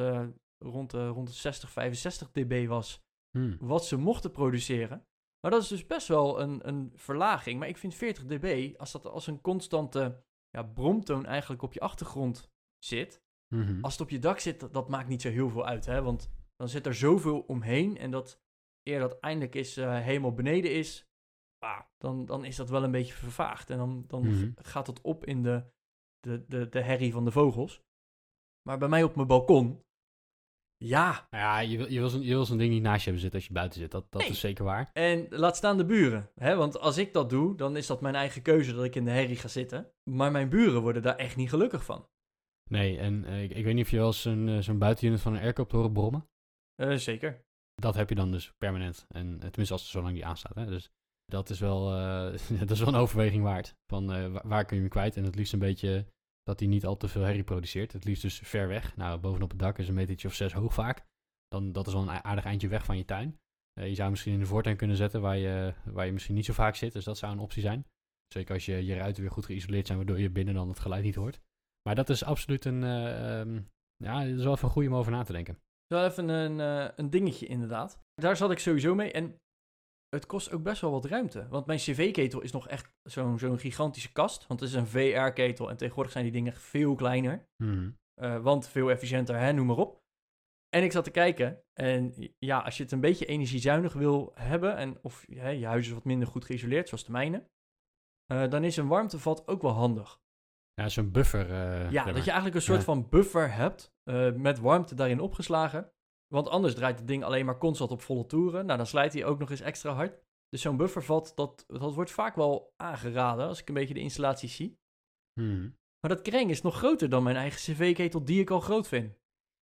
[0.58, 3.00] rond, de, rond de 60, 65 dB was
[3.38, 3.57] Hm.
[3.61, 5.07] wat ze mochten produceren.
[5.40, 7.59] Maar dat is dus best wel een, een verlaging.
[7.59, 11.81] Maar ik vind 40 dB, als dat als een constante ja, bromtoon eigenlijk op je
[11.81, 13.23] achtergrond zit.
[13.55, 13.79] Mhm.
[13.85, 15.87] Als het op je dak zit, dat, dat maakt niet zo heel veel uit.
[15.87, 16.03] Hè?
[16.03, 17.97] Want dan zit er zoveel omheen.
[17.97, 18.40] En dat
[18.83, 21.09] eer dat eindelijk is eh, helemaal beneden is,
[21.59, 23.71] ah, dan, dan is dat wel een beetje vervaagd.
[23.71, 24.51] En dan, dan Mhm.
[24.55, 25.64] gaat het op in de,
[26.21, 27.83] de, de, de herrie van de vogels.
[28.62, 29.85] Maar bij mij op mijn balkon,
[30.87, 33.11] ja, Nou ja, je wil, je, wil zo'n, je wil zo'n ding niet naast je
[33.11, 33.90] hebben zitten als je buiten zit.
[33.90, 34.31] Dat, dat Nee.
[34.31, 34.90] is zeker waar.
[34.92, 36.31] En laat staan de buren.
[36.35, 36.57] Hè?
[36.57, 39.11] Want als ik dat doe, dan is dat mijn eigen keuze dat ik in de
[39.11, 39.90] herrie ga zitten.
[40.11, 42.09] Maar mijn buren worden daar echt niet gelukkig van.
[42.71, 45.21] Nee, en eh, ik, ik weet niet of je wel eens zo'n, eh, zo'n buitenunit
[45.21, 46.29] van een airco hebt horen brommen.
[46.75, 47.45] Eh, zeker.
[47.75, 49.07] Dat heb je dan dus permanent.
[49.09, 50.55] En tenminste als zolang die aanstaat.
[50.55, 50.66] Hè.
[50.66, 50.90] Dus
[51.25, 51.85] dat is wel,
[52.61, 53.75] dat is wel een overweging waard.
[53.87, 55.16] Van wa- waar kun je hem kwijt?
[55.16, 56.07] En het liefst een beetje
[56.42, 57.92] dat hij niet al te veel herrie produceert.
[57.92, 58.96] Het liefst dus ver weg.
[58.96, 61.05] Nou, bovenop het dak is een metertje of zes hoog vaak.
[61.48, 63.40] Dan, dat is wel een aardig eindje weg van je tuin.
[63.72, 66.44] Eh, je zou misschien in de voortuin kunnen zetten waar je, waar je misschien niet
[66.44, 66.92] zo vaak zit.
[66.92, 67.87] Dus dat zou een optie zijn.
[68.28, 71.05] Zeker als je, je ruiten weer goed geïsoleerd zijn, waardoor je binnen dan het geluid
[71.05, 71.40] niet hoort.
[71.83, 73.61] Maar dat is absoluut een, eh, ehm,
[73.96, 75.59] ja, dat is wel even goed om over na te denken.
[75.87, 77.98] Wel even een, eh, een dingetje inderdaad.
[78.14, 79.12] Daar zat ik sowieso mee.
[79.12, 79.40] En
[80.14, 81.48] het kost ook best wel wat ruimte.
[81.48, 84.46] Want mijn cv-ketel is nog echt zo'n zo'n gigantische kast.
[84.46, 87.46] Want het is een VR-ketel en tegenwoordig zijn die dingen veel kleiner.
[87.57, 87.90] Mhm.
[88.14, 90.01] Eh, want veel efficiënter, hè, noem maar op.
[90.68, 91.62] En ik zat te kijken.
[91.72, 94.77] En ja, als je het een beetje energiezuinig wil hebben.
[94.77, 97.51] En of hè, je huis is wat minder goed geïsoleerd, zoals de mijne.
[98.27, 100.20] eh, dan is een warmtevat ook wel handig.
[100.75, 101.51] Ja, zo'n buffer.
[101.51, 102.85] eh, Ja, dat je eigenlijk een soort Ja.
[102.85, 103.90] van buffer hebt.
[104.37, 105.92] met warmte daarin opgeslagen.
[106.33, 108.66] Want anders draait het ding alleen maar constant op volle toeren.
[108.66, 110.21] Nou, dan slijt hij ook nog eens extra hard.
[110.49, 113.47] Dus zo'n buffervat, dat, dat wordt vaak wel aangeraden.
[113.47, 114.79] Als ik een beetje de installaties zie.
[115.40, 115.71] Mhm.
[116.01, 119.21] Maar dat kreng is nog groter dan mijn eigen cv-ketel, die ik al groot vind.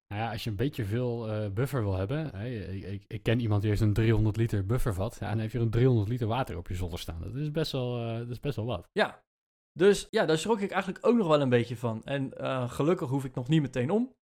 [0.09, 2.37] Nou ja, als je een beetje veel eh, buffer wil hebben.
[2.37, 5.17] hè, ik, ik, ik ken iemand die heeft een 300 liter buffervat.
[5.21, 7.21] Ja, en dan heb je een 300 liter water op je zolder staan.
[7.21, 8.89] Dat is best wel, eh, dat is best wel wat.
[8.93, 9.25] Ja,
[9.73, 12.05] dus ja, daar schrok ik eigenlijk ook nog wel een beetje van.
[12.05, 14.17] En eh, gelukkig hoef ik nog niet meteen om.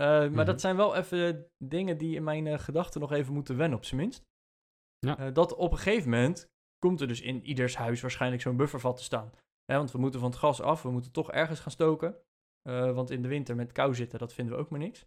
[0.00, 0.44] Eh, maar Mhm.
[0.44, 3.84] dat zijn wel even dingen die in mijn eh, gedachten nog even moeten wennen, op
[3.84, 4.22] zijn minst.
[4.98, 5.18] Ja.
[5.18, 6.46] Eh, dat op een gegeven moment
[6.78, 9.30] komt er dus in ieders huis waarschijnlijk zo'n buffervat te staan.
[9.64, 12.20] Hè, want we moeten van het gas af, we moeten toch ergens gaan stoken.
[12.94, 15.06] Want in de winter met kou zitten, dat vinden we ook maar niks.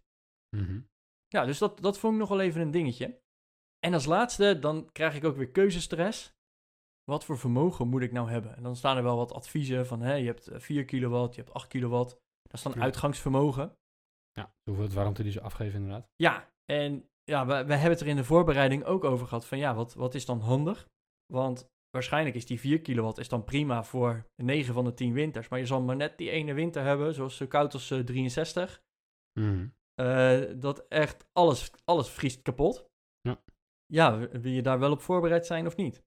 [0.56, 0.80] Mhm.
[1.28, 3.20] Ja, dus dat, dat vond ik nog wel even een dingetje.
[3.86, 6.32] En als laatste, dan krijg ik ook weer keuzestress.
[7.04, 8.56] Wat voor vermogen moet ik nou hebben?
[8.56, 11.40] En dan staan er wel wat adviezen van, hè, je hebt eh, 4 kilowatt, je
[11.40, 12.10] hebt 8 kilowatt.
[12.42, 13.76] Dat is dan uitgangsvermogen.
[14.32, 16.08] Ja, hoeveel warmte die ze afgeven inderdaad.
[16.16, 19.58] Ja, en ja, we, we hebben het er in de voorbereiding ook over gehad van,
[19.58, 20.88] ja, wat, wat is dan handig?
[21.26, 25.48] Want waarschijnlijk is die 4 kilowatt is dan prima voor 9 van de 10 winters.
[25.48, 28.82] Maar je zal maar net die ene winter hebben, zoals zo koud als eh, 63.
[29.40, 29.68] Mhm.
[29.94, 32.88] Eh, dat echt alles, alles vriest kapot.
[33.20, 33.42] Ja.
[33.86, 36.02] Ja, wil je daar wel op voorbereid zijn of niet?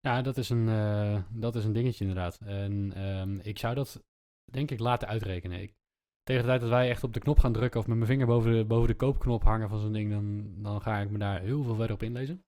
[0.00, 2.38] Ja, dat is, een, eh, dat is een dingetje inderdaad.
[2.44, 4.04] En ehm, ik zou dat
[4.50, 5.60] denk ik laten uitrekenen.
[5.60, 5.74] Ik,
[6.22, 8.26] tegen de tijd dat wij echt op de knop gaan drukken of met mijn vinger
[8.26, 11.40] boven de, boven de koopknop hangen van zo'n ding, dan, dan ga ik me daar
[11.40, 12.44] heel veel verder op inlezen.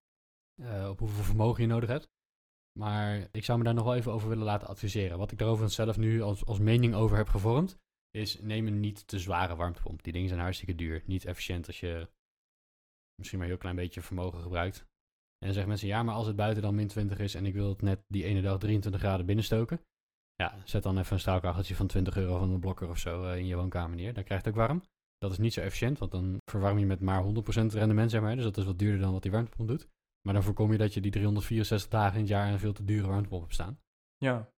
[0.63, 2.09] Eh, op hoeveel vermogen je nodig hebt.
[2.79, 5.19] Maar ik zou me daar nog wel even over willen laten adviseren.
[5.19, 7.79] Wat ik daarover zelf nu als, als mening over heb gevormd,
[8.11, 10.03] is neem een niet te zware warmtepomp.
[10.03, 11.03] Die dingen zijn hartstikke duur.
[11.07, 12.09] Niet efficiënt als je
[13.15, 14.79] misschien maar een heel klein beetje vermogen gebruikt.
[14.79, 17.55] En dan zeggen mensen, ja, maar als het buiten dan min 20 is en ik
[17.55, 19.81] wil het net die ene dag 23 graden binnenstoken.
[20.37, 23.37] Ja, zet dan even een straalkacheltje van 20 euro van een blokker of zo eh,
[23.39, 24.15] in je woonkamer neer.
[24.15, 24.83] Dan krijg je het ook warm.
[25.19, 27.27] Dat is niet zo efficiënt, want dan verwarm je met maar 100%
[27.73, 28.35] rendement, zeg maar.
[28.35, 29.89] Dus dat is wat duurder dan wat die warmtepomp doet.
[30.23, 32.85] Maar dan voorkom je dat je die 364 dagen in het jaar een veel te
[32.85, 33.79] dure warmtepomp hebt staan.
[34.17, 34.49] Ja.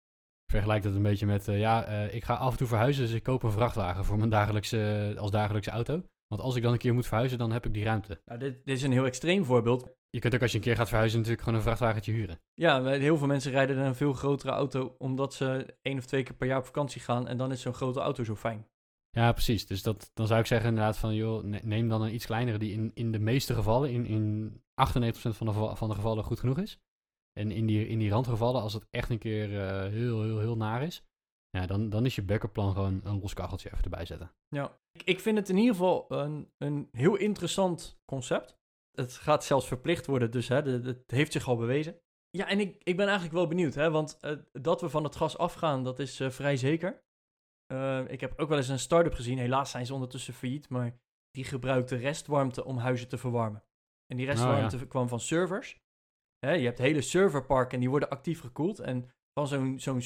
[0.47, 3.13] Vergelijk dat een beetje met, eh, ja, eh, ik ga af en toe verhuizen, dus
[3.13, 6.03] ik koop een vrachtwagen voor mijn dagelijkse, als dagelijkse auto.
[6.29, 8.21] Want als ik dan een keer moet verhuizen, dan heb ik die ruimte.
[8.25, 9.95] Nou, dit, dit is een heel extreem voorbeeld.
[10.11, 12.41] Je kunt ook als je een keer gaat verhuizen natuurlijk gewoon een vrachtwagentje huren.
[12.55, 16.35] Ja, heel veel mensen rijden een veel grotere auto omdat ze één of twee keer
[16.35, 17.29] per jaar op vakantie gaan.
[17.29, 18.67] En dan is zo'n grote auto zo fijn.
[19.11, 19.67] Ja, precies.
[19.67, 22.59] Dus dat, dan zou ik zeggen inderdaad van, joh, ne- neem dan een iets kleinere
[22.59, 24.63] die in, in de meeste gevallen, in, in 98%
[25.13, 26.81] van de, van de gevallen goed genoeg is.
[27.33, 30.57] En in die, in die randgevallen, als het echt een keer eh, heel, heel, heel
[30.57, 31.03] naar is,
[31.57, 34.33] ja, dan, dan is je backup plan gewoon een los kacheltje even erbij zetten.
[34.49, 38.59] Ja, ik, ik vind het in ieder geval een, een heel interessant concept.
[38.93, 42.01] Het gaat zelfs verplicht worden, dus hè, het heeft zich al bewezen.
[42.31, 45.17] Ja, en ik, ik ben eigenlijk wel benieuwd, hè, want eh, dat we van het
[45.17, 47.05] gas afgaan, dat is eh, vrij zeker.
[47.67, 50.99] Eh, ik heb ook wel eens een start-up gezien, helaas zijn ze ondertussen failliet, maar
[51.31, 53.63] die gebruikte restwarmte om huizen te verwarmen.
[54.07, 55.85] En die restwarmte kwam van servers.
[56.39, 58.79] Hè, je hebt hele serverparken en die worden actief gekoeld.
[58.79, 60.03] En van zo'n zo'n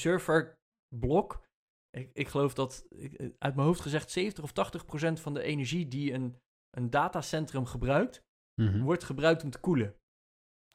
[0.90, 1.48] serverblok
[1.90, 5.42] ik, ik geloof dat, eh, uit mijn hoofd gezegd, 70 of 80 procent van de
[5.42, 6.36] energie die een,
[6.70, 8.22] een datacentrum gebruikt,
[8.54, 8.82] Mhm.
[8.82, 9.94] wordt gebruikt om te koelen.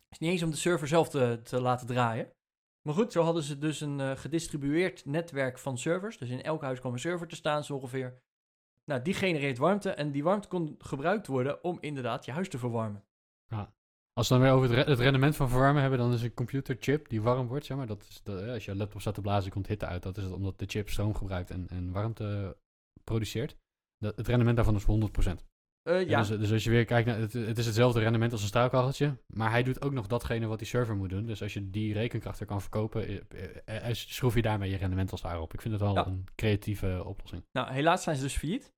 [0.10, 2.32] is niet eens om de server zelf te, te laten draaien.
[2.82, 6.18] Maar goed, zo hadden ze dus een eh, gedistribueerd netwerk van servers.
[6.18, 8.22] Dus in elk huis kwam een server te staan, zo ongeveer.
[8.86, 12.58] Nou, die genereert warmte en die warmte kon gebruikt worden om inderdaad je huis te
[12.58, 13.04] verwarmen.
[14.18, 16.34] Als we dan weer over het, re- het rendement van verwarmen hebben, dan is een
[16.34, 17.88] computerchip die warm wordt, zeg maar.
[17.88, 20.04] Dat is de, als je laptop staat te blazen, komt hitte uit.
[20.04, 22.58] Dat is het omdat de chip stroom gebruikt en, en warmte
[23.04, 23.56] produceert.
[23.98, 25.32] Dat, het rendement daarvan is 100%.
[25.82, 28.42] Eh, Ja, dus, dus als je weer kijkt naar, het, het is hetzelfde rendement als
[28.42, 31.26] een staalkacheltje, maar hij doet ook nog datgene wat die server moet doen.
[31.26, 35.12] Dus als je die rekenkracht er kan verkopen, eh, eh, schroef je daarmee je rendement
[35.12, 35.54] als daar op.
[35.54, 36.06] Ik vind het wel Ja.
[36.08, 37.44] een creatieve oplossing.
[37.52, 38.74] nou helaas zijn ze dus failliet.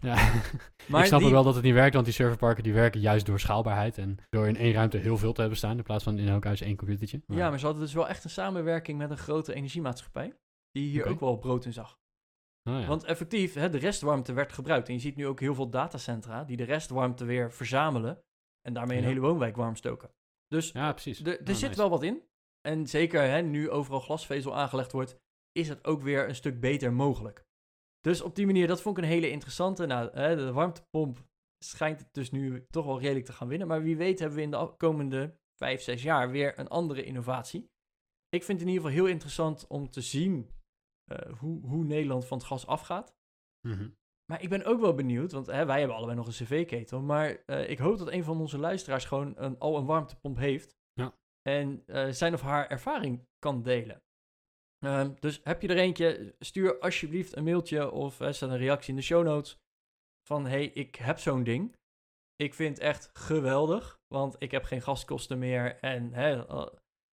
[0.00, 0.14] Ja,
[0.88, 3.00] Maar ik snap die- ook wel dat het niet werkt, want die serverparken die werken
[3.00, 6.04] juist door schaalbaarheid en door in één ruimte heel veel te hebben staan in plaats
[6.04, 7.22] van in elk huis één computertje.
[7.26, 10.34] Maar- Ja, maar ze hadden dus wel echt een samenwerking met een grote energiemaatschappij.
[10.70, 11.98] Die hier ook wel brood in zag.
[12.70, 12.86] Oh, ja.
[12.86, 14.88] Want effectief, hè, de restwarmte werd gebruikt.
[14.88, 18.22] En je ziet nu ook heel veel datacentra die de restwarmte weer verzamelen.
[18.60, 19.08] En daarmee een Ja.
[19.08, 20.10] hele woonwijk warm stoken.
[20.48, 21.20] Dus ja, precies.
[21.20, 21.80] er- er Oh, zit nice.
[21.80, 22.22] wel wat in.
[22.68, 25.16] En zeker hè, nu overal glasvezel aangelegd wordt,
[25.52, 27.44] is het ook weer een stuk beter mogelijk.
[28.00, 29.86] Dus op die manier, dat vond ik een hele interessante.
[29.86, 31.28] Nou, de warmtepomp
[31.64, 33.68] schijnt het dus nu toch wel redelijk te gaan winnen.
[33.68, 37.70] Maar wie weet hebben we in de komende vijf, zes jaar weer een andere innovatie.
[38.28, 40.50] Ik vind het in ieder geval heel interessant om te zien
[41.04, 43.16] eh, hoe, hoe Nederland van het gas afgaat.
[43.68, 43.88] Mhm.
[44.24, 47.02] Maar ik ben ook wel benieuwd, want hè, wij hebben allebei nog een cv-ketel.
[47.02, 50.76] Maar eh, ik hoop dat een van onze luisteraars gewoon een, al een warmtepomp heeft.
[50.92, 51.14] Ja.
[51.42, 54.02] En eh, zijn of haar ervaring kan delen.
[54.84, 58.96] Ehm, dus heb je er eentje, stuur alsjeblieft een mailtje of zet een reactie in
[58.96, 59.58] de show notes.
[60.26, 61.76] Van hey, ik heb zo'n ding.
[62.36, 66.66] Ik vind het echt geweldig, want ik heb geen gaskosten meer en hè, eh,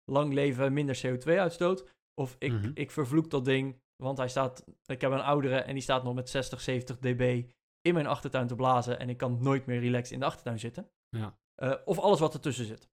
[0.05, 1.88] lang leven, minder CO2-uitstoot.
[2.14, 2.70] Of ik, Mhm.
[2.75, 6.14] ik vervloek dat ding, want hij staat, ik heb een oudere en die staat nog
[6.14, 10.12] met 60, 70 dB in mijn achtertuin te blazen en ik kan nooit meer relaxed
[10.12, 10.90] in de achtertuin zitten.
[11.09, 11.38] Ja.
[11.55, 12.88] Eh, of alles wat ertussen zit.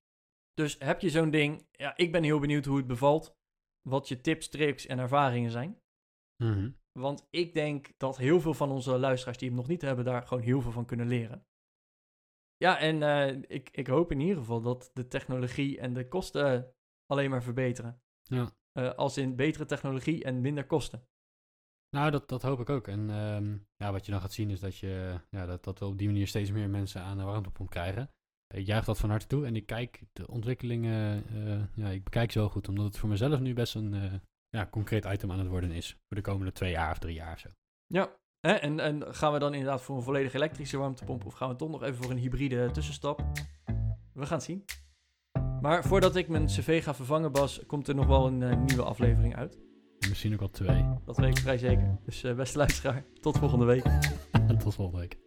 [0.53, 3.35] Dus heb je zo'n ding, ja, ik ben heel benieuwd hoe het bevalt,
[3.87, 5.81] wat je tips, tricks en ervaringen zijn.
[6.43, 6.71] Mhm.
[6.91, 10.27] Want ik denk dat heel veel van onze luisteraars die hem nog niet hebben, daar
[10.27, 11.45] gewoon heel veel van kunnen leren.
[12.57, 16.73] Ja, en eh, ik, ik hoop in ieder geval dat de technologie en de kosten
[17.05, 18.01] alleen maar verbeteren.
[18.21, 18.51] Ja.
[18.71, 21.07] Eh, als in betere technologie en minder kosten.
[21.89, 22.87] Nou, dat, dat hoop ik ook.
[22.87, 25.85] En ehm, ja, wat je dan gaat zien is dat, je, ja, dat, dat we
[25.85, 28.11] op die manier steeds meer mensen aan een warmtepomp krijgen.
[28.53, 32.31] Ik juich dat van harte toe en ik kijk de ontwikkelingen, eh, ja, ik bekijk
[32.31, 34.13] ze wel goed, omdat het voor mezelf nu best een eh,
[34.49, 35.89] ja, concreet item aan het worden is.
[35.89, 37.49] Voor de komende twee jaar of drie jaar of zo.
[37.87, 38.09] Ja?
[38.39, 41.69] En, en gaan we dan inderdaad voor een volledig elektrische warmtepomp of gaan we toch
[41.69, 43.25] nog even voor een hybride tussenstap?
[44.13, 44.65] We gaan het zien.
[45.61, 48.83] Maar voordat ik mijn cv ga vervangen, Bas, komt er nog wel een eh, nieuwe
[48.83, 49.59] aflevering uit.
[50.09, 50.85] Misschien ook wel twee.
[51.05, 51.97] Dat weet ik vrij zeker.
[52.05, 53.83] Dus eh, beste luisteraar, tot volgende week.
[54.63, 55.17] Tot volgende week.